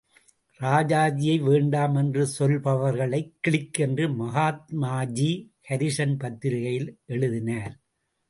ராஜாஜியை 0.59 1.35
வேண்டாம் 1.41 1.95
என்று 1.95 2.23
சொல்பவர்களை 2.39 3.19
கிளிக் 3.39 3.79
என்று 3.79 4.05
மகாத்மாஜீ 4.09 5.29
ஹரிஜன் 5.69 6.15
பத்திரிகையில் 6.17 6.89
எழுதினார். 7.05 7.75